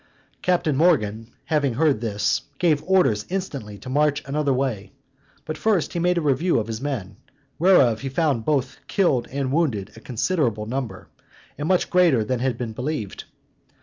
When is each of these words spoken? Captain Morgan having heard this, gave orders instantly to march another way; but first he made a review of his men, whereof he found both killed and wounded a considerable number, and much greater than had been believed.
Captain 0.41 0.75
Morgan 0.75 1.27
having 1.45 1.75
heard 1.75 2.01
this, 2.01 2.41
gave 2.57 2.83
orders 2.85 3.23
instantly 3.29 3.77
to 3.77 3.87
march 3.87 4.23
another 4.25 4.51
way; 4.51 4.91
but 5.45 5.59
first 5.59 5.93
he 5.93 5.99
made 5.99 6.17
a 6.17 6.21
review 6.21 6.57
of 6.59 6.65
his 6.65 6.81
men, 6.81 7.17
whereof 7.59 8.01
he 8.01 8.09
found 8.09 8.43
both 8.43 8.79
killed 8.87 9.27
and 9.29 9.51
wounded 9.51 9.91
a 9.95 9.99
considerable 9.99 10.65
number, 10.65 11.07
and 11.55 11.67
much 11.67 11.87
greater 11.91 12.23
than 12.23 12.39
had 12.39 12.57
been 12.57 12.73
believed. 12.73 13.25